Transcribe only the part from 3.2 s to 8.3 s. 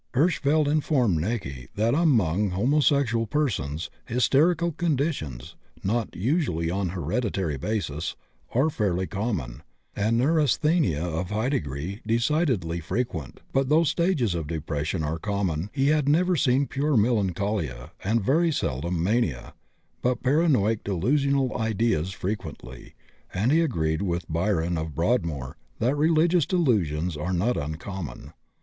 persons, hysterical conditions (not usually on hereditary basis)